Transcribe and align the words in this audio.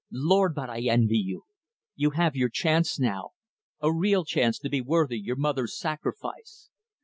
Lord, 0.11 0.55
but 0.55 0.67
I 0.67 0.81
envy 0.87 1.19
you! 1.19 1.43
You 1.95 2.09
have 2.17 2.35
your 2.35 2.49
chance 2.49 2.99
now 2.99 3.33
a 3.81 3.93
real 3.93 4.25
chance 4.25 4.57
to 4.57 4.67
be 4.67 4.81
worthy 4.81 5.19
your 5.19 5.35
mother's 5.35 5.77
sacrifice. 5.77 6.71